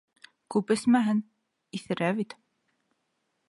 Күп 0.55 0.73
эсмәһен, 0.75 1.21
иҫерә 1.81 2.11
бит. 2.21 2.37